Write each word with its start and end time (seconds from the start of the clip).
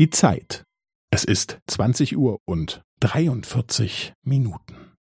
Die 0.00 0.08
Zeit. 0.08 0.64
Es 1.12 1.24
ist 1.24 1.60
20 1.66 2.16
Uhr 2.16 2.38
und 2.46 2.80
43 3.00 4.14
Minuten. 4.22 4.96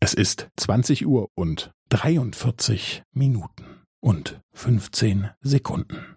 Es 0.00 0.12
ist 0.14 0.50
20 0.56 1.06
Uhr 1.06 1.28
und 1.36 1.70
43 1.90 3.04
Minuten 3.12 3.84
und 4.00 4.40
15 4.54 5.30
Sekunden. 5.40 6.16